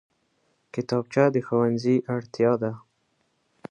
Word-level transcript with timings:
کتابچه 0.73 1.23
د 1.33 1.35
ښوونځي 1.45 1.95
اړتیا 2.13 2.51
ده 2.61 2.71